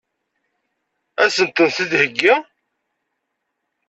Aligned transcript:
Ad 1.23 1.29
sent-ten-id-theggi? 1.35 2.33